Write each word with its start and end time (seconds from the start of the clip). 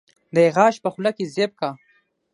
دا 0.33 0.41
يې 0.45 0.49
غاښ 0.55 0.75
په 0.83 0.89
خوله 0.93 1.11
کې 1.17 1.25
زېب 1.33 1.51
کا 1.59 1.69